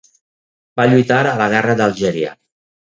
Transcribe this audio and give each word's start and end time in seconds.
Va 0.81 0.87
lluitar 0.93 1.21
a 1.33 1.37
la 1.43 1.51
Guerra 1.55 1.81
d'Algèria. 1.83 2.39